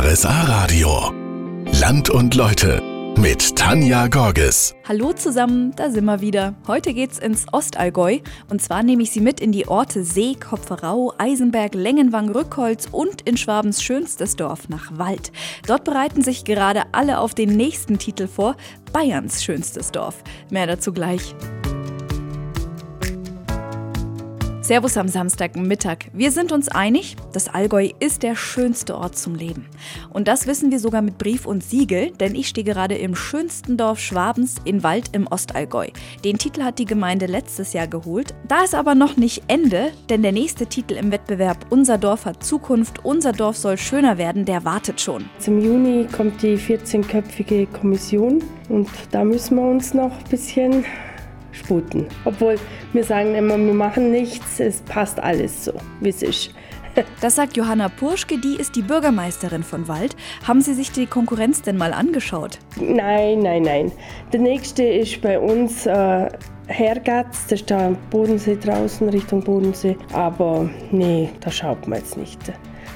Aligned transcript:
RSA 0.00 0.42
Radio. 0.42 1.12
Land 1.80 2.08
und 2.08 2.36
Leute 2.36 2.80
mit 3.18 3.56
Tanja 3.56 4.06
Gorges. 4.06 4.76
Hallo 4.86 5.12
zusammen, 5.12 5.72
da 5.74 5.90
sind 5.90 6.04
wir 6.04 6.20
wieder. 6.20 6.54
Heute 6.68 6.94
geht's 6.94 7.18
ins 7.18 7.46
Ostallgäu 7.52 8.20
und 8.48 8.62
zwar 8.62 8.84
nehme 8.84 9.02
ich 9.02 9.10
Sie 9.10 9.20
mit 9.20 9.40
in 9.40 9.50
die 9.50 9.66
Orte 9.66 10.04
See, 10.04 10.36
Kopferau, 10.36 11.14
Eisenberg, 11.18 11.74
Lengenwang, 11.74 12.30
Rückholz 12.30 12.86
und 12.92 13.22
in 13.22 13.36
Schwabens 13.36 13.82
schönstes 13.82 14.36
Dorf 14.36 14.68
nach 14.68 14.96
Wald. 14.96 15.32
Dort 15.66 15.82
bereiten 15.82 16.22
sich 16.22 16.44
gerade 16.44 16.82
alle 16.92 17.18
auf 17.18 17.34
den 17.34 17.56
nächsten 17.56 17.98
Titel 17.98 18.28
vor, 18.28 18.54
Bayerns 18.92 19.42
schönstes 19.42 19.90
Dorf. 19.90 20.22
Mehr 20.48 20.68
dazu 20.68 20.92
gleich. 20.92 21.34
Servus 24.68 24.98
am 24.98 25.08
Samstagmittag. 25.08 26.10
Wir 26.12 26.30
sind 26.30 26.52
uns 26.52 26.68
einig, 26.68 27.16
das 27.32 27.48
Allgäu 27.48 27.88
ist 28.00 28.22
der 28.22 28.36
schönste 28.36 28.98
Ort 28.98 29.16
zum 29.16 29.34
Leben. 29.34 29.64
Und 30.12 30.28
das 30.28 30.46
wissen 30.46 30.70
wir 30.70 30.78
sogar 30.78 31.00
mit 31.00 31.16
Brief 31.16 31.46
und 31.46 31.64
Siegel, 31.64 32.10
denn 32.20 32.34
ich 32.34 32.48
stehe 32.48 32.66
gerade 32.66 32.94
im 32.94 33.14
schönsten 33.14 33.78
Dorf 33.78 33.98
Schwabens 33.98 34.56
in 34.66 34.82
Wald 34.82 35.08
im 35.16 35.26
Ostallgäu. 35.26 35.86
Den 36.22 36.36
Titel 36.36 36.64
hat 36.64 36.78
die 36.78 36.84
Gemeinde 36.84 37.24
letztes 37.24 37.72
Jahr 37.72 37.86
geholt. 37.86 38.34
Da 38.46 38.62
ist 38.62 38.74
aber 38.74 38.94
noch 38.94 39.16
nicht 39.16 39.42
Ende, 39.48 39.90
denn 40.10 40.20
der 40.20 40.32
nächste 40.32 40.66
Titel 40.66 40.96
im 40.96 41.12
Wettbewerb 41.12 41.64
Unser 41.70 41.96
Dorf 41.96 42.26
hat 42.26 42.44
Zukunft, 42.44 43.06
unser 43.06 43.32
Dorf 43.32 43.56
soll 43.56 43.78
schöner 43.78 44.18
werden, 44.18 44.44
der 44.44 44.66
wartet 44.66 45.00
schon. 45.00 45.30
Im 45.46 45.64
Juni 45.64 46.06
kommt 46.14 46.42
die 46.42 46.58
14-köpfige 46.58 47.68
Kommission 47.72 48.44
und 48.68 48.90
da 49.12 49.24
müssen 49.24 49.56
wir 49.56 49.66
uns 49.66 49.94
noch 49.94 50.12
ein 50.12 50.24
bisschen 50.28 50.84
sputen. 51.58 52.06
Obwohl 52.24 52.56
wir 52.92 53.04
sagen 53.04 53.34
immer, 53.34 53.58
wir 53.58 53.74
machen 53.74 54.10
nichts, 54.10 54.60
es 54.60 54.80
passt 54.82 55.20
alles 55.20 55.66
so, 55.66 55.72
wie 56.00 56.08
es 56.10 56.22
ist. 56.22 56.54
Das 57.20 57.36
sagt 57.36 57.56
Johanna 57.56 57.88
Purschke, 57.88 58.38
die 58.38 58.56
ist 58.56 58.74
die 58.74 58.82
Bürgermeisterin 58.82 59.62
von 59.62 59.86
Wald. 59.86 60.16
Haben 60.46 60.60
Sie 60.60 60.74
sich 60.74 60.90
die 60.90 61.06
Konkurrenz 61.06 61.62
denn 61.62 61.76
mal 61.76 61.92
angeschaut? 61.92 62.58
Nein, 62.80 63.40
nein, 63.40 63.62
nein. 63.62 63.92
Der 64.32 64.40
nächste 64.40 64.82
ist 64.82 65.20
bei 65.20 65.38
uns 65.38 65.86
äh, 65.86 66.28
Hergatz, 66.66 67.46
das 67.46 67.60
ist 67.60 67.70
da 67.70 67.92
Bodensee 68.10 68.56
draußen, 68.56 69.08
Richtung 69.08 69.42
Bodensee. 69.42 69.96
Aber 70.12 70.68
nee, 70.90 71.30
da 71.40 71.50
schaut 71.50 71.86
man 71.86 72.00
jetzt 72.00 72.16
nicht. 72.16 72.40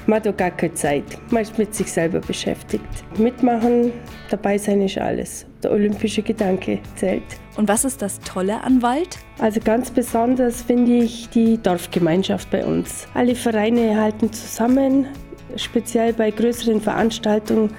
Man 0.05 0.17
hat 0.17 0.27
auch 0.27 0.37
gar 0.37 0.51
keine 0.51 0.73
Zeit. 0.73 1.05
Man 1.31 1.43
ist 1.43 1.57
mit 1.57 1.73
sich 1.73 1.91
selber 1.91 2.19
beschäftigt. 2.19 2.83
Mitmachen, 3.17 3.93
dabei 4.29 4.57
sein 4.57 4.81
ist 4.81 4.97
alles. 4.97 5.45
Der 5.63 5.71
olympische 5.71 6.21
Gedanke 6.21 6.79
zählt. 6.95 7.23
Und 7.55 7.67
was 7.67 7.85
ist 7.85 8.01
das 8.01 8.19
Tolle 8.19 8.61
an 8.61 8.81
Wald? 8.81 9.19
Also 9.39 9.59
ganz 9.59 9.91
besonders 9.91 10.61
finde 10.63 10.97
ich 10.97 11.29
die 11.29 11.57
Dorfgemeinschaft 11.61 12.49
bei 12.49 12.65
uns. 12.65 13.07
Alle 13.13 13.35
Vereine 13.35 13.99
halten 13.99 14.31
zusammen. 14.31 15.07
Speziell 15.55 16.13
bei 16.13 16.31
größeren 16.31 16.81
Veranstaltungen 16.81 17.71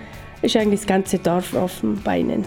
ist 0.43 0.57
eigentlich 0.57 0.81
das 0.81 0.87
ganze 0.87 1.19
Dorf 1.19 1.55
auf 1.55 1.81
den 1.81 2.01
Beinen. 2.03 2.45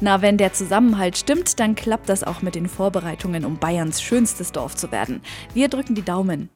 Na, 0.00 0.22
wenn 0.22 0.38
der 0.38 0.54
Zusammenhalt 0.54 1.18
stimmt, 1.18 1.60
dann 1.60 1.74
klappt 1.74 2.08
das 2.08 2.24
auch 2.24 2.40
mit 2.40 2.54
den 2.54 2.68
Vorbereitungen, 2.68 3.44
um 3.44 3.58
Bayerns 3.58 4.00
schönstes 4.00 4.50
Dorf 4.50 4.74
zu 4.74 4.90
werden. 4.90 5.20
Wir 5.52 5.68
drücken 5.68 5.94
die 5.94 6.04
Daumen. 6.04 6.48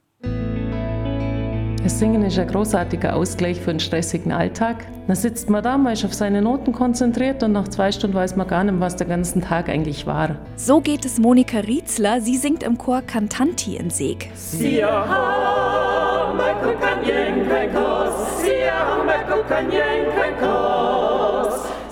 Das 1.85 1.99
Singen 1.99 2.25
ist 2.25 2.39
ein 2.39 2.49
großartiger 2.49 3.15
Ausgleich 3.15 3.61
für 3.61 3.69
einen 3.69 3.79
stressigen 3.79 4.33
Alltag. 4.33 4.87
Dann 5.07 5.17
sitzt 5.17 5.51
man 5.51 5.63
da, 5.63 5.77
man 5.77 5.93
ist 5.93 6.03
auf 6.07 6.15
seine 6.15 6.41
Noten 6.41 6.73
konzentriert 6.73 7.43
und 7.43 7.53
nach 7.53 7.69
zwei 7.69 7.93
Stunden 7.93 8.17
weiß 8.17 8.37
man 8.37 8.49
gar 8.49 8.65
nicht, 8.65 8.81
was 8.81 8.97
der 8.97 9.07
ganze 9.07 9.39
Tag 9.43 9.69
eigentlich 9.69 10.07
war. 10.07 10.39
So 10.57 10.81
geht 10.81 11.05
es 11.05 11.19
Monika 11.19 11.59
Rietzler. 11.59 12.23
Sie 12.23 12.39
singt 12.39 12.63
im 12.63 12.79
Chor 12.79 13.03
Cantanti 13.03 13.77
in 13.77 13.91
Seeg. 13.91 14.31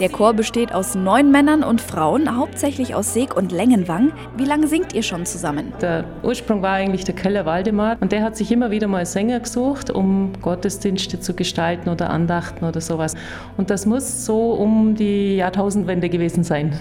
Der 0.02 0.10
Chor 0.10 0.34
besteht 0.34 0.74
aus 0.74 0.96
neun 0.96 1.30
Männern 1.30 1.62
und 1.62 1.80
Frauen, 1.80 2.36
hauptsächlich 2.36 2.96
aus 2.96 3.14
Seeg 3.14 3.36
und 3.36 3.52
Lengenwang. 3.52 4.10
Wie 4.36 4.44
lange 4.44 4.66
singt 4.66 4.94
ihr 4.94 5.04
schon 5.04 5.24
zusammen? 5.26 5.72
Der 5.80 6.02
Ursprung 6.24 6.60
war 6.60 6.72
eigentlich 6.72 7.04
der 7.04 7.14
Keller 7.14 7.46
Waldemar 7.46 7.98
und 8.00 8.10
der 8.10 8.24
hat 8.24 8.36
sich 8.36 8.50
immer 8.50 8.72
wieder 8.72 8.88
mal 8.88 9.06
Sänger 9.06 9.38
gesucht, 9.38 9.90
um 9.90 10.32
Gottesdienste 10.42 11.20
zu 11.20 11.34
gestalten 11.34 11.88
oder 11.88 12.10
Andachten 12.10 12.64
oder 12.64 12.80
sowas. 12.80 13.14
Und 13.56 13.70
das 13.70 13.86
muss 13.86 14.26
so 14.26 14.54
um 14.54 14.96
die 14.96 15.36
Jahrtausendwende 15.36 16.08
gewesen 16.08 16.42
sein. 16.42 16.72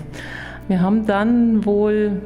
Wir 0.68 0.82
haben 0.82 1.06
dann 1.06 1.64
wohl 1.64 2.24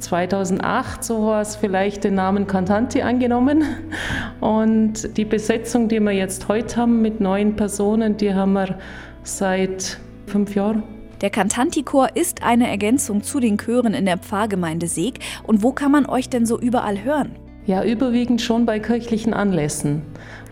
2008 0.00 1.04
sowas 1.04 1.56
vielleicht 1.56 2.04
den 2.04 2.16
Namen 2.16 2.46
Cantanti 2.46 3.00
angenommen. 3.00 3.64
Und 4.42 5.16
die 5.16 5.24
Besetzung, 5.24 5.88
die 5.88 6.00
wir 6.00 6.12
jetzt 6.12 6.48
heute 6.48 6.76
haben 6.76 7.00
mit 7.00 7.18
neun 7.18 7.56
Personen, 7.56 8.18
die 8.18 8.34
haben 8.34 8.52
wir 8.52 8.78
seit 9.22 10.00
fünf 10.26 10.54
Jahren. 10.54 10.82
Der 11.20 11.30
Cantanti-Chor 11.30 12.16
ist 12.16 12.42
eine 12.42 12.68
Ergänzung 12.68 13.22
zu 13.22 13.40
den 13.40 13.56
Chören 13.56 13.94
in 13.94 14.04
der 14.04 14.18
Pfarrgemeinde 14.18 14.88
Seeg. 14.88 15.20
Und 15.44 15.62
wo 15.62 15.72
kann 15.72 15.92
man 15.92 16.06
euch 16.06 16.28
denn 16.28 16.44
so 16.44 16.58
überall 16.58 17.02
hören? 17.02 17.36
Ja, 17.66 17.82
überwiegend 17.82 18.42
schon 18.42 18.66
bei 18.66 18.78
kirchlichen 18.78 19.32
Anlässen. 19.32 20.02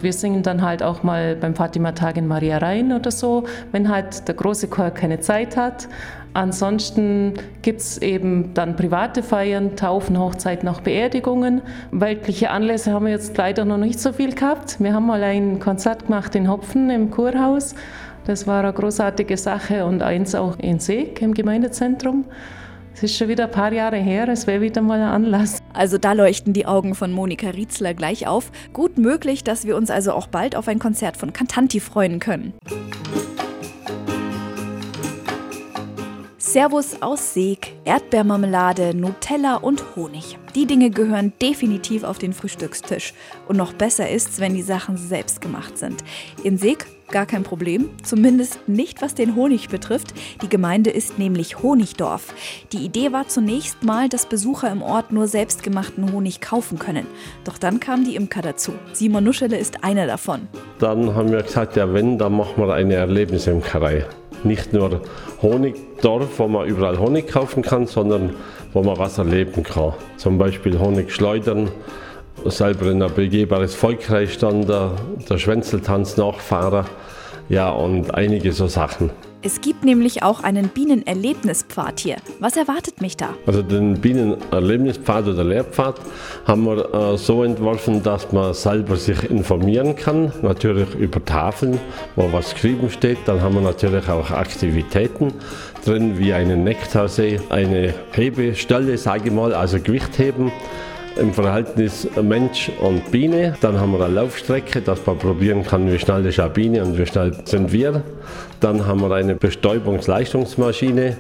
Wir 0.01 0.15
singen 0.15 0.43
dann 0.43 0.63
halt 0.63 0.83
auch 0.83 1.03
mal 1.03 1.37
beim 1.37 1.55
Fatima-Tag 1.55 2.17
in 2.17 2.27
Maria 2.27 2.57
Rhein 2.57 2.91
oder 2.91 3.11
so, 3.11 3.45
wenn 3.71 3.91
halt 3.91 4.27
der 4.29 4.35
große 4.35 4.69
Chor 4.69 4.91
keine 4.91 5.21
Zeit 5.21 5.59
hat. 5.59 5.89
Ansonsten 6.33 7.35
gibt 7.61 7.81
es 7.81 7.99
eben 7.99 8.55
dann 8.55 8.77
private 8.77 9.23
Feiern, 9.23 9.77
Taufen, 9.77 10.19
Hochzeiten, 10.19 10.67
auch 10.69 10.81
Beerdigungen. 10.81 11.61
Weltliche 11.91 12.51
Anlässe 12.51 12.93
haben 12.93 13.05
wir 13.05 13.13
jetzt 13.13 13.37
leider 13.37 13.67
noch 13.67 13.77
nicht 13.77 14.01
so 14.01 14.15
viel 14.15 14.35
gehabt. 14.35 14.81
Wir 14.81 14.95
haben 14.95 15.07
mal 15.07 15.23
ein 15.23 15.61
Konzert 15.61 16.07
gemacht 16.07 16.35
in 16.35 16.49
Hopfen 16.49 16.89
im 16.89 17.11
Kurhaus. 17.11 17.75
Das 18.25 18.47
war 18.47 18.63
eine 18.63 18.73
großartige 18.73 19.37
Sache 19.37 19.85
und 19.85 20.03
eins 20.03 20.35
auch 20.35 20.59
in 20.59 20.79
Seeg 20.79 21.21
im 21.23 21.35
Gemeindezentrum. 21.35 22.25
Es 22.95 23.03
ist 23.03 23.17
schon 23.17 23.29
wieder 23.29 23.45
ein 23.45 23.51
paar 23.51 23.73
Jahre 23.73 23.97
her, 23.97 24.29
es 24.29 24.47
wäre 24.47 24.61
wieder 24.61 24.83
mal 24.83 25.01
ein 25.01 25.09
Anlass. 25.09 25.59
Also 25.73 25.99
da 25.99 26.13
leuchten 26.13 26.53
die 26.53 26.67
Augen 26.67 26.95
von 26.95 27.11
Monika 27.11 27.49
Rietzler 27.49 27.95
gleich 27.95 28.27
auf. 28.27 28.53
Gut 28.73 28.99
möglich, 28.99 29.43
dass 29.43 29.67
wir 29.67 29.77
uns 29.77 29.91
also 29.91 30.13
auch 30.13 30.29
bald 30.29 30.55
auf 30.55 30.69
ein 30.69 30.79
Konzert 30.79 31.17
von 31.17 31.33
Cantanti 31.33 31.81
freuen 31.81 32.21
können. 32.21 32.53
Servus 36.53 37.01
aus 37.01 37.33
Seeg, 37.33 37.73
Erdbeermarmelade, 37.87 38.95
Nutella 38.95 39.57
und 39.57 39.97
Honig. 39.97 40.37
Die 40.55 40.67
Dinge 40.67 40.91
gehören 40.91 41.33
definitiv 41.41 42.05
auf 42.05 42.19
den 42.19 42.35
Frühstückstisch. 42.35 43.15
Und 43.49 43.57
noch 43.57 43.73
besser 43.73 44.11
ist's, 44.11 44.39
wenn 44.39 44.53
die 44.53 44.61
Sachen 44.61 44.99
selbst 44.99 45.41
gemacht 45.41 45.79
sind. 45.79 46.05
In 46.45 46.59
Seeg 46.59 46.85
gar 47.11 47.25
kein 47.25 47.43
Problem, 47.43 47.89
zumindest 48.03 48.69
nicht 48.69 49.01
was 49.01 49.15
den 49.15 49.35
Honig 49.35 49.71
betrifft. 49.71 50.13
Die 50.43 50.49
Gemeinde 50.51 50.91
ist 50.91 51.19
nämlich 51.19 51.63
Honigdorf. 51.63 52.35
Die 52.75 52.85
Idee 52.85 53.13
war 53.13 53.29
zunächst 53.29 53.83
mal, 53.83 54.11
dass 54.11 54.27
Besucher 54.27 54.71
im 54.71 54.83
Ort 54.83 55.11
nur 55.11 55.29
selbstgemachten 55.29 56.13
Honig 56.13 56.43
kaufen 56.43 56.79
können. 56.79 57.07
Doch 57.45 57.57
dann 57.57 57.81
kam 57.81 58.05
die 58.05 58.15
Imker 58.15 58.43
dazu. 58.43 58.73
Simon 58.93 59.25
Nuschele 59.25 59.57
ist 59.57 59.85
einer 59.85 60.07
davon. 60.07 60.49
Dann 60.81 61.15
haben 61.15 61.33
wir 61.33 61.45
gesagt, 61.45 61.77
ja 61.77 61.95
wenn, 61.95 62.19
dann 62.19 62.37
machen 62.37 62.59
wir 62.59 62.75
eine 62.75 62.97
Erlebnisimkerei 62.97 64.05
nicht 64.45 64.73
nur 64.73 65.03
Honigdorf, 66.03 66.39
wo 66.39 66.49
man 66.49 66.67
überall 66.67 66.99
Honig 66.99 67.29
kaufen 67.29 67.63
kann, 67.63 67.87
sondern 67.87 68.35
wo 68.73 68.83
man 68.83 68.99
was 68.99 69.19
erleben 69.19 69.63
kann. 69.63 69.93
Zum 70.17 70.37
Beispiel 70.37 70.79
Honig 70.79 71.13
schleudern, 71.13 71.71
selber 72.45 72.91
in 72.91 73.03
ein 73.03 73.15
begehbares 73.15 73.75
Volkreich 73.75 74.39
dann 74.39 74.67
der, 74.67 74.93
der 75.29 75.39
Schwänzeltanz 75.39 76.17
nachfahren, 76.17 76.87
ja 77.49 77.71
und 77.71 78.15
einige 78.15 78.53
so 78.53 78.67
Sachen. 78.67 79.11
Es 79.45 79.61
gibt 79.61 79.85
nämlich 79.85 80.23
auch 80.23 80.45
einen 80.45 80.69
Bienenerlebnispfad 80.69 81.99
hier. 81.99 82.17
Was 82.39 82.57
erwartet 82.57 83.01
mich 83.01 83.17
da? 83.17 83.31
Also 83.45 83.63
den 83.63 84.01
Bienenerlebnispfad 84.01 85.27
oder 85.27 85.43
Lehrpfad 85.43 85.97
haben 86.47 86.65
wir 86.65 86.95
äh, 86.95 87.19
so 87.19 87.43
entworfen, 87.43 88.05
dass 88.05 88.31
man 88.31 88.55
selber 88.55 88.95
sich 88.95 89.29
informieren 89.29 89.97
kann, 89.97 90.33
natürlich 90.43 90.95
über 90.95 91.25
Tafeln, 91.25 91.81
wo 92.15 92.33
was 92.33 92.55
geschrieben 92.55 92.89
steht. 92.89 93.19
Dann 93.27 93.41
haben 93.41 93.57
wir 93.57 93.63
natürlich 93.63 94.09
auch 94.09 94.31
Aktivitäten 94.31 95.35
drin, 95.85 96.19
wie 96.19 96.33
einen 96.33 96.63
Nektarsee, 96.63 97.41
eine 97.49 97.95
Hebestelle, 98.13 98.97
sage 98.97 99.25
ich 99.27 99.33
mal, 99.33 99.53
also 99.55 99.81
Gewichtheben 99.81 100.53
im 101.17 101.33
Verhältnis 101.33 102.09
Mensch 102.21 102.71
und 102.81 103.11
Biene. 103.11 103.55
Dann 103.61 103.79
haben 103.79 103.93
wir 103.93 104.05
eine 104.05 104.15
Laufstrecke, 104.15 104.81
dass 104.81 105.05
man 105.07 105.19
probieren 105.19 105.65
kann, 105.65 105.91
wie 105.91 105.99
schnell 105.99 106.25
ist 106.27 106.41
eine 106.41 106.51
Biene 106.51 106.85
und 106.85 106.99
wie 106.99 107.07
schnell 107.07 107.33
sind 107.45 107.73
wir. 107.73 108.03
Dann 108.61 108.87
haben 108.87 109.01
wir 109.01 109.11
eine 109.15 109.35
Bestäubungsleistungsmaschine. 109.35 111.17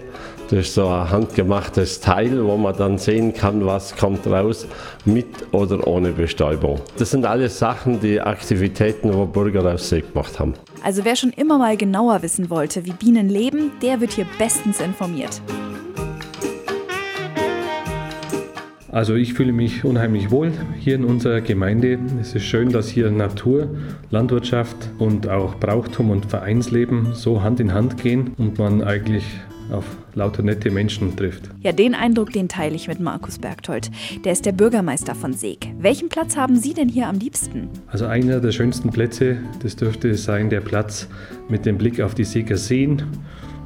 Das 0.50 0.58
ist 0.58 0.74
so 0.74 0.86
ein 0.86 1.10
handgemachtes 1.10 2.00
Teil, 2.00 2.44
wo 2.44 2.56
man 2.56 2.76
dann 2.76 2.98
sehen 2.98 3.32
kann, 3.32 3.64
was 3.64 3.96
kommt 3.96 4.26
raus 4.26 4.66
mit 5.04 5.26
oder 5.52 5.86
ohne 5.86 6.12
Bestäubung. 6.12 6.80
Das 6.98 7.10
sind 7.10 7.24
alles 7.24 7.58
Sachen, 7.58 8.00
die 8.00 8.20
Aktivitäten, 8.20 9.14
wo 9.14 9.24
Bürger 9.24 9.72
aus 9.72 9.88
See 9.88 10.02
gemacht 10.02 10.38
haben. 10.38 10.54
Also 10.84 11.04
wer 11.04 11.16
schon 11.16 11.30
immer 11.30 11.58
mal 11.58 11.76
genauer 11.76 12.22
wissen 12.22 12.50
wollte, 12.50 12.84
wie 12.84 12.92
Bienen 12.92 13.28
leben, 13.28 13.72
der 13.80 14.00
wird 14.00 14.12
hier 14.12 14.26
bestens 14.38 14.80
informiert. 14.80 15.40
Also 18.92 19.14
ich 19.14 19.32
fühle 19.32 19.52
mich 19.52 19.86
unheimlich 19.86 20.30
wohl 20.30 20.52
hier 20.78 20.96
in 20.96 21.04
unserer 21.06 21.40
Gemeinde. 21.40 21.98
Es 22.20 22.34
ist 22.34 22.44
schön, 22.44 22.68
dass 22.68 22.88
hier 22.88 23.10
Natur, 23.10 23.70
Landwirtschaft 24.10 24.76
und 24.98 25.30
auch 25.30 25.54
Brauchtum 25.54 26.10
und 26.10 26.26
Vereinsleben 26.26 27.14
so 27.14 27.42
Hand 27.42 27.58
in 27.58 27.72
Hand 27.72 27.96
gehen 27.96 28.34
und 28.36 28.58
man 28.58 28.82
eigentlich 28.82 29.24
auf 29.70 29.86
lauter 30.14 30.42
nette 30.42 30.70
Menschen 30.70 31.16
trifft. 31.16 31.48
Ja, 31.62 31.72
den 31.72 31.94
Eindruck, 31.94 32.34
den 32.34 32.50
teile 32.50 32.74
ich 32.74 32.86
mit 32.86 33.00
Markus 33.00 33.38
Bergtold. 33.38 33.90
Der 34.26 34.32
ist 34.32 34.44
der 34.44 34.52
Bürgermeister 34.52 35.14
von 35.14 35.32
Seeg. 35.32 35.72
Welchen 35.78 36.10
Platz 36.10 36.36
haben 36.36 36.56
Sie 36.56 36.74
denn 36.74 36.90
hier 36.90 37.08
am 37.08 37.18
liebsten? 37.18 37.70
Also 37.86 38.04
einer 38.04 38.40
der 38.40 38.52
schönsten 38.52 38.90
Plätze, 38.90 39.38
das 39.62 39.74
dürfte 39.74 40.14
sein 40.16 40.50
der 40.50 40.60
Platz 40.60 41.08
mit 41.48 41.64
dem 41.64 41.78
Blick 41.78 42.02
auf 42.02 42.14
die 42.14 42.24
Seeger 42.24 42.58
Seen 42.58 43.02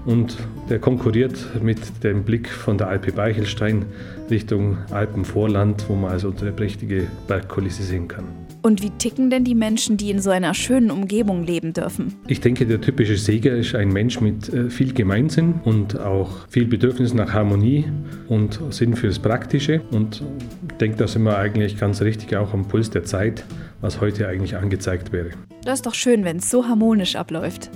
und 0.07 0.37
der 0.71 0.79
konkurriert 0.79 1.37
mit 1.63 1.79
dem 2.03 2.23
Blick 2.25 2.49
von 2.49 2.79
der 2.79 2.89
Alpe 2.89 3.13
Beichelstein 3.13 3.85
Richtung 4.31 4.79
Alpenvorland, 4.91 5.85
wo 5.89 5.95
man 5.95 6.13
also 6.13 6.29
unsere 6.29 6.53
prächtige 6.53 7.07
Bergkulisse 7.29 7.83
sehen 7.83 8.09
kann. 8.09 8.25
Und 8.63 8.83
wie 8.83 8.91
ticken 8.91 9.31
denn 9.31 9.45
die 9.45 9.55
Menschen, 9.55 9.97
die 9.97 10.11
in 10.11 10.19
so 10.19 10.31
einer 10.31 10.53
schönen 10.53 10.91
Umgebung 10.91 11.45
leben 11.45 11.73
dürfen? 11.73 12.17
Ich 12.27 12.41
denke, 12.41 12.67
der 12.67 12.81
typische 12.81 13.17
Seger 13.17 13.55
ist 13.55 13.77
ein 13.77 13.91
Mensch 13.91 14.21
mit 14.21 14.53
äh, 14.53 14.71
viel 14.71 14.93
Gemeinsinn 14.93 15.61
und 15.65 16.01
auch 16.01 16.49
viel 16.49 16.67
Bedürfnis 16.67 17.15
nach 17.15 17.33
Harmonie 17.33 17.85
und 18.27 18.61
Sinn 18.71 18.97
fürs 18.97 19.21
Praktische. 19.21 19.83
Und 19.93 20.21
ich 20.69 20.77
denke, 20.79 20.97
da 20.97 21.07
sind 21.07 21.23
wir 21.23 21.39
eigentlich 21.39 21.79
ganz 21.79 22.03
richtig 22.03 22.35
auch 22.37 22.53
am 22.53 22.67
Puls 22.67 22.91
der 22.91 23.05
Zeit, 23.05 23.45
was 23.81 24.01
heute 24.01 24.27
eigentlich 24.27 24.57
angezeigt 24.57 25.13
wäre. 25.13 25.31
Das 25.63 25.75
ist 25.75 25.87
doch 25.87 25.95
schön, 25.95 26.25
wenn 26.25 26.39
es 26.39 26.51
so 26.51 26.67
harmonisch 26.67 27.15
abläuft. 27.15 27.71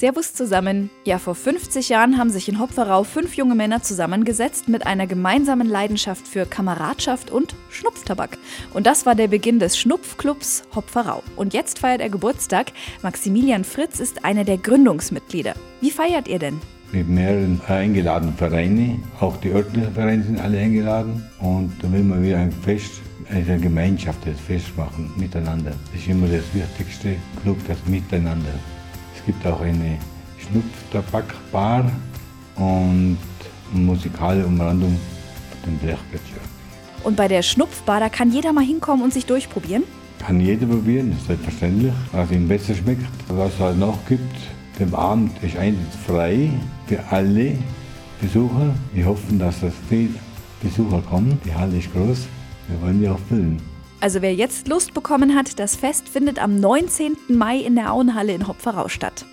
Servus 0.00 0.32
zusammen. 0.32 0.88
Ja, 1.04 1.18
vor 1.18 1.34
50 1.34 1.90
Jahren 1.90 2.16
haben 2.16 2.30
sich 2.30 2.48
in 2.48 2.58
Hopferau 2.58 3.04
fünf 3.04 3.34
junge 3.34 3.54
Männer 3.54 3.82
zusammengesetzt 3.82 4.66
mit 4.66 4.86
einer 4.86 5.06
gemeinsamen 5.06 5.68
Leidenschaft 5.68 6.26
für 6.26 6.46
Kameradschaft 6.46 7.30
und 7.30 7.54
Schnupftabak. 7.68 8.38
Und 8.72 8.86
das 8.86 9.04
war 9.04 9.14
der 9.14 9.28
Beginn 9.28 9.58
des 9.58 9.76
Schnupfclubs 9.76 10.62
Hopferau. 10.74 11.22
Und 11.36 11.52
jetzt 11.52 11.80
feiert 11.80 12.00
er 12.00 12.08
Geburtstag. 12.08 12.72
Maximilian 13.02 13.62
Fritz 13.62 14.00
ist 14.00 14.24
einer 14.24 14.44
der 14.44 14.56
Gründungsmitglieder. 14.56 15.52
Wie 15.82 15.90
feiert 15.90 16.28
ihr 16.28 16.38
denn? 16.38 16.58
Mit 16.92 17.06
mehreren 17.06 17.60
eingeladenen 17.68 18.34
Vereinen, 18.34 19.04
auch 19.20 19.36
die 19.36 19.50
örtlichen 19.50 19.92
Vereine 19.92 20.22
sind 20.22 20.40
alle 20.40 20.60
eingeladen. 20.60 21.28
Und 21.40 21.74
da 21.82 21.92
will 21.92 22.04
man 22.04 22.22
wieder 22.22 22.38
ein 22.38 22.52
Fest, 22.52 23.02
eine 23.28 23.60
Gemeinschaft, 23.60 24.20
das 24.24 24.40
Fest 24.40 24.74
machen, 24.78 25.12
miteinander. 25.18 25.72
Das 25.92 26.00
ist 26.00 26.08
immer 26.08 26.26
das 26.26 26.54
Wichtigste, 26.54 27.16
Club, 27.42 27.58
das 27.68 27.76
Miteinander. 27.84 28.54
Es 29.20 29.26
gibt 29.26 29.46
auch 29.46 29.60
eine 29.60 29.98
Schnupftabakbar 30.38 31.90
und 32.56 33.18
musikale 33.72 34.46
Umrandung 34.46 34.98
den 35.66 35.76
Blechgletscher. 35.76 36.40
Und 37.04 37.16
bei 37.16 37.28
der 37.28 37.42
Schnupfbar, 37.42 38.00
da 38.00 38.08
kann 38.08 38.32
jeder 38.32 38.52
mal 38.52 38.64
hinkommen 38.64 39.04
und 39.04 39.12
sich 39.12 39.26
durchprobieren? 39.26 39.84
Kann 40.18 40.40
jeder 40.40 40.66
probieren, 40.66 41.12
ist 41.12 41.26
selbstverständlich, 41.26 41.92
was 42.12 42.30
ihm 42.30 42.48
besser 42.48 42.74
schmeckt. 42.74 43.06
Was 43.28 43.52
es 43.54 43.60
halt 43.60 43.78
noch 43.78 43.98
gibt, 44.08 44.36
der 44.78 44.98
Abend 44.98 45.32
ist 45.42 45.56
frei 46.06 46.50
für 46.86 46.98
alle 47.10 47.58
Besucher. 48.20 48.74
Wir 48.94 49.04
hoffen, 49.04 49.38
dass 49.38 49.62
es 49.62 49.74
viele 49.88 50.14
Besucher 50.62 51.02
kommen. 51.02 51.38
Die 51.44 51.54
Halle 51.54 51.78
ist 51.78 51.92
groß, 51.92 52.26
wir 52.68 52.82
wollen 52.82 53.00
die 53.00 53.08
auch 53.08 53.18
füllen. 53.28 53.69
Also 54.00 54.22
wer 54.22 54.34
jetzt 54.34 54.66
Lust 54.66 54.94
bekommen 54.94 55.34
hat, 55.34 55.58
das 55.58 55.76
Fest 55.76 56.08
findet 56.08 56.42
am 56.42 56.58
19. 56.58 57.16
Mai 57.28 57.58
in 57.58 57.74
der 57.74 57.92
Auenhalle 57.92 58.32
in 58.32 58.48
Hopferau 58.48 58.88
statt. 58.88 59.26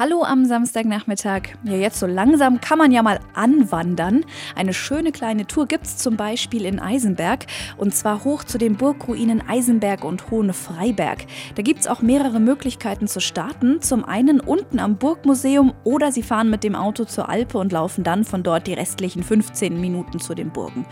Hallo 0.00 0.22
am 0.22 0.44
Samstagnachmittag. 0.44 1.56
Ja, 1.64 1.72
jetzt 1.72 1.98
so 1.98 2.06
langsam 2.06 2.60
kann 2.60 2.78
man 2.78 2.92
ja 2.92 3.02
mal 3.02 3.18
anwandern. 3.34 4.24
Eine 4.54 4.72
schöne 4.72 5.10
kleine 5.10 5.44
Tour 5.44 5.66
gibt 5.66 5.86
es 5.86 5.96
zum 5.96 6.16
Beispiel 6.16 6.66
in 6.66 6.78
Eisenberg 6.78 7.46
und 7.78 7.92
zwar 7.92 8.22
hoch 8.22 8.44
zu 8.44 8.58
den 8.58 8.76
Burgruinen 8.76 9.42
Eisenberg 9.48 10.04
und 10.04 10.30
Hohenfreiberg. 10.30 11.26
Da 11.56 11.62
gibt 11.62 11.80
es 11.80 11.88
auch 11.88 12.00
mehrere 12.00 12.38
Möglichkeiten 12.38 13.08
zu 13.08 13.18
starten. 13.18 13.82
Zum 13.82 14.04
einen 14.04 14.38
unten 14.38 14.78
am 14.78 14.98
Burgmuseum 14.98 15.74
oder 15.82 16.12
Sie 16.12 16.22
fahren 16.22 16.48
mit 16.48 16.62
dem 16.62 16.76
Auto 16.76 17.04
zur 17.04 17.28
Alpe 17.28 17.58
und 17.58 17.72
laufen 17.72 18.04
dann 18.04 18.22
von 18.22 18.44
dort 18.44 18.68
die 18.68 18.74
restlichen 18.74 19.24
15 19.24 19.80
Minuten 19.80 20.20
zu 20.20 20.36
den 20.36 20.50
Burgen. 20.50 20.86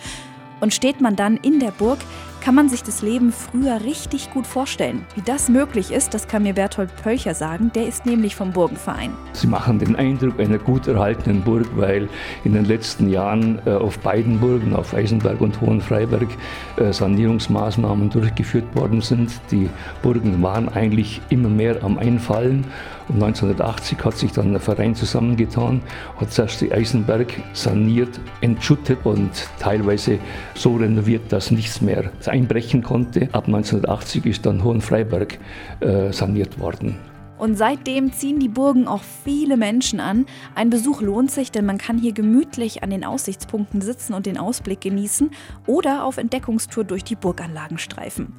Und 0.59 0.75
steht 0.75 1.01
man 1.01 1.15
dann 1.15 1.37
in 1.37 1.61
der 1.61 1.71
Burg, 1.71 2.01
kann 2.47 2.55
man 2.55 2.69
sich 2.69 2.85
das 2.85 3.03
Leben 3.03 3.33
früher 3.33 3.81
richtig 3.83 4.31
gut 4.31 4.47
vorstellen. 4.47 5.05
Wie 5.17 5.21
das 5.21 5.49
möglich 5.49 5.91
ist, 5.91 6.15
das 6.15 6.29
kann 6.29 6.45
mir 6.45 6.55
Berthold 6.55 6.95
Pölcher 7.03 7.35
sagen. 7.35 7.73
Der 7.75 7.89
ist 7.89 8.07
nämlich 8.07 8.37
vom 8.37 8.53
Burgenverein. 8.53 9.11
Sie 9.33 9.49
machen 9.49 9.81
den 9.81 9.97
Eindruck 9.97 10.39
einer 10.39 10.59
gut 10.59 10.87
erhaltenen 10.87 11.43
Burg, 11.43 11.67
weil 11.75 12.09
in 12.45 12.53
den 12.53 12.65
letzten 12.65 13.09
Jahren 13.09 13.59
äh, 13.67 13.71
auf 13.71 13.99
beiden 13.99 14.39
Burgen, 14.39 14.77
auf 14.77 14.95
Eisenberg 14.95 15.41
und 15.41 15.61
Hohenfreiberg, 15.61 16.29
äh, 16.77 16.93
Sanierungsmaßnahmen 16.93 18.11
durchgeführt 18.11 18.77
worden 18.77 19.01
sind. 19.01 19.33
Die 19.51 19.69
Burgen 20.03 20.41
waren 20.41 20.69
eigentlich 20.69 21.21
immer 21.31 21.49
mehr 21.49 21.83
am 21.83 21.99
Einfallen. 21.99 22.65
Und 23.09 23.23
1980 23.23 24.05
hat 24.05 24.17
sich 24.17 24.33
dann 24.33 24.51
der 24.51 24.61
Verein 24.61 24.95
zusammengetan, 24.95 25.81
hat 26.17 26.33
zuerst 26.33 26.61
die 26.61 26.73
Eisenberg 26.73 27.33
saniert, 27.53 28.19
entschuttet 28.41 28.99
und 29.05 29.31
teilweise 29.61 30.19
so 30.55 30.75
renoviert, 30.77 31.31
dass 31.31 31.53
nichts 31.53 31.81
mehr 31.81 32.11
einbrechen 32.37 32.83
konnte. 32.83 33.29
Ab 33.33 33.47
1980 33.47 34.27
ist 34.27 34.47
dann 34.47 34.63
Hohenfreiberg 34.63 35.39
äh, 35.81 36.13
saniert 36.13 36.59
worden. 36.59 36.97
Und 37.39 37.57
seitdem 37.57 38.13
ziehen 38.13 38.39
die 38.39 38.49
Burgen 38.49 38.89
auch 38.89 39.03
viele 39.25 39.57
Menschen 39.57 40.01
an. 40.01 40.27
Ein 40.55 40.71
Besuch 40.71 41.03
lohnt 41.03 41.31
sich, 41.31 41.51
denn 41.51 41.67
man 41.67 41.79
kann 41.79 41.99
hier 41.99 42.13
gemütlich 42.13 42.83
an 42.83 42.91
den 42.91 43.05
Aussichtspunkten 43.05 43.81
sitzen 43.81 44.15
und 44.15 44.27
den 44.27 44.39
Ausblick 44.39 44.81
genießen 44.81 45.31
oder 45.67 46.05
auf 46.05 46.17
Entdeckungstour 46.17 46.85
durch 46.85 47.05
die 47.05 47.17
Burganlagen 47.17 47.79
streifen. 47.79 48.35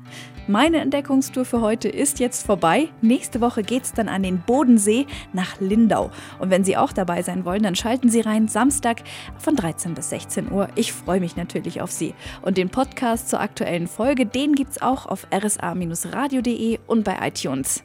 Meine 0.47 0.77
Entdeckungstour 0.77 1.43
für 1.43 1.59
heute 1.59 1.89
ist 1.89 2.19
jetzt 2.19 2.45
vorbei. 2.45 2.87
Nächste 3.01 3.41
Woche 3.41 3.63
geht 3.63 3.83
es 3.83 3.91
dann 3.91 4.07
an 4.07 4.23
den 4.23 4.39
Bodensee 4.39 5.05
nach 5.33 5.59
Lindau. 5.59 6.09
Und 6.39 6.49
wenn 6.49 6.63
Sie 6.63 6.77
auch 6.77 6.93
dabei 6.93 7.21
sein 7.21 7.43
wollen, 7.43 7.63
dann 7.63 7.75
schalten 7.75 8.09
Sie 8.09 8.21
rein 8.21 8.47
Samstag 8.47 9.03
von 9.37 9.57
13 9.57 9.93
bis 9.93 10.09
16 10.09 10.51
Uhr. 10.51 10.69
Ich 10.75 10.93
freue 10.93 11.19
mich 11.19 11.35
natürlich 11.35 11.81
auf 11.81 11.91
Sie. 11.91 12.15
Und 12.41 12.57
den 12.57 12.69
Podcast 12.69 13.29
zur 13.29 13.41
aktuellen 13.41 13.87
Folge, 13.87 14.25
den 14.25 14.55
gibt 14.55 14.71
es 14.71 14.81
auch 14.81 15.05
auf 15.05 15.27
rsa-radio.de 15.33 16.79
und 16.87 17.03
bei 17.03 17.17
iTunes. 17.27 17.83